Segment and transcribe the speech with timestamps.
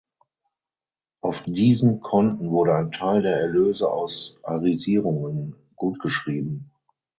[1.21, 6.71] Auf diesen Konten wurde ein Teil der Erlöse aus "Arisierungen" gutgeschrieben.